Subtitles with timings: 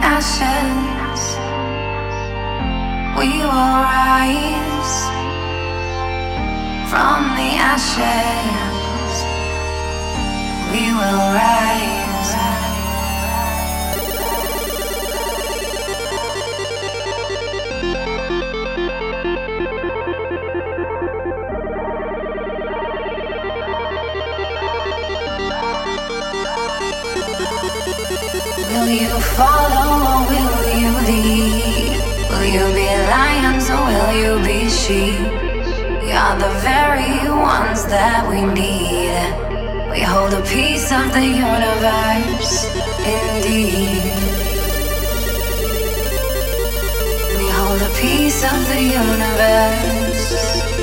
[0.00, 1.38] Ashes,
[3.18, 4.37] we will rise.
[28.78, 31.98] Will you follow or will you lead?
[32.30, 35.18] Will you be lions or will you be sheep?
[36.14, 39.18] Are the very ones that we need.
[39.90, 42.54] We hold a piece of the universe,
[43.16, 44.02] indeed.
[47.38, 50.77] We hold a piece of the universe,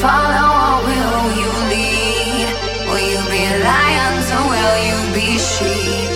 [0.00, 2.48] follow or will you lead?
[2.88, 6.08] Will you be lions or will you be sheep?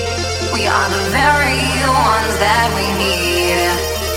[0.57, 3.61] We are the very ones that we need.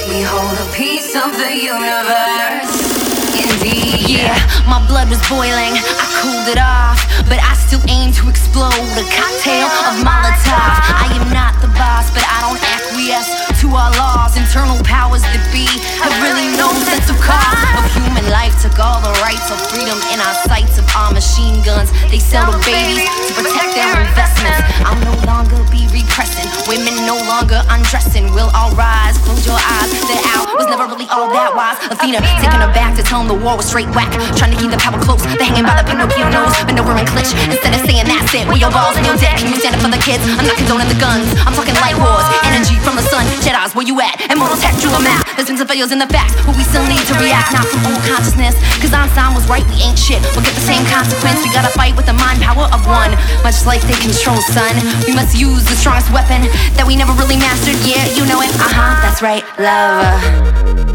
[0.08, 2.80] We hold a piece of the universe.
[3.36, 4.08] Indeed.
[4.08, 4.40] Yeah,
[4.72, 9.04] my blood was boiling, I cooled it off, but I still aim to explode a
[9.12, 10.80] cocktail of Molotov.
[10.96, 14.40] I am not the boss, but I don't acquiesce to our laws.
[14.40, 15.68] Internal powers that be
[16.00, 18.54] have really no sense of cost of human life.
[18.62, 21.94] Took all the rights of freedom in our sights of our machine guns.
[22.10, 24.66] They sell the babies to protect their investments.
[24.82, 28.34] I'll no longer be repressing, women no longer undressing.
[28.34, 29.90] We'll all rise, close your eyes.
[30.10, 31.78] That out was never really all that wise.
[31.94, 34.10] Athena taking her back to tell him the war was straight whack.
[34.36, 36.52] Trying to keep the power close, They're hanging by the Pinocchio nose.
[36.66, 38.50] Bend over and clutch instead of saying that's it.
[38.50, 40.26] With your balls and your deck, can you stand up for the kids?
[40.26, 41.30] I'm not condoning the guns.
[41.46, 43.26] I'm talking light wars, energy from the sun.
[43.48, 44.20] Jedi's where you at?
[44.28, 45.24] Immortals tech drew a map.
[45.40, 47.56] There's been some failures in the facts, but we still need to react.
[47.56, 50.20] Not from old consciousness, cause Einstein was right, we ain't shit.
[50.36, 51.40] We'll get the same consequence.
[51.48, 53.16] We gotta fight with the mind power of one.
[53.48, 54.76] Much like they control, son.
[55.08, 56.44] We must use the strongest weapon
[56.76, 57.80] that we never really mastered.
[57.88, 58.52] Yeah, you know it.
[58.60, 60.87] Uh huh, that's right, love.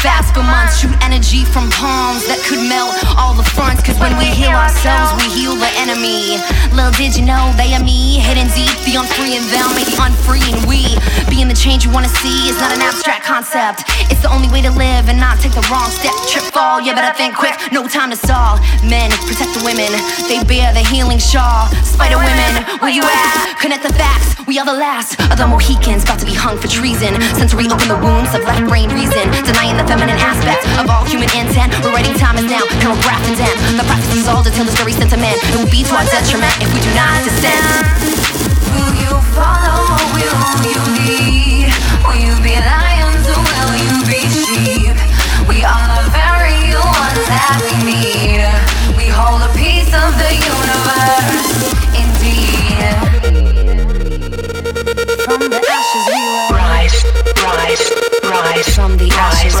[0.00, 0.80] Fast for months.
[0.80, 3.84] Shoot energy from palms that could melt all the fronts.
[3.84, 6.40] Cause when we heal ourselves, we heal the enemy.
[6.72, 8.72] Little did you know they are me, hidden deep.
[8.88, 10.96] The unfree and them may be unfree and we.
[11.28, 13.84] Being the change you wanna see is not an abstract concept.
[14.08, 14.99] It's the only way to live
[15.40, 16.12] take the wrong step.
[16.28, 18.60] Trip, fall, you better think quick, no time to stall.
[18.84, 19.88] Men, protect the women,
[20.28, 21.66] they bear the healing shawl.
[21.82, 22.52] Spider women,
[22.84, 23.56] where you at?
[23.60, 26.68] Connect the facts, we are the last of the Mohicans, about to be hung for
[26.68, 27.16] treason.
[27.40, 31.28] Sensory open the wounds of left brain reason, denying the feminine aspect of all human
[31.32, 31.72] intent.
[31.82, 33.56] We're writing time is now, and we're grafting down.
[33.80, 33.90] The
[34.30, 35.36] all detail this very sentiment.
[35.42, 38.19] It will be to our detriment if we do not descend.
[58.80, 59.60] From the ashes